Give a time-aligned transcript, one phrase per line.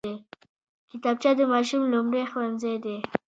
[0.91, 2.97] کتابچه د ماشوم لومړی ښوونځی دی